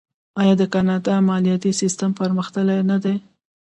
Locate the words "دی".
3.03-3.15